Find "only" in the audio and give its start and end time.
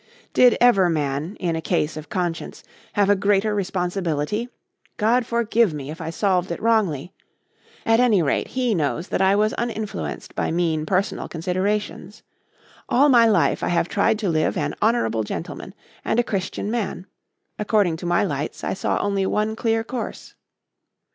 18.97-19.27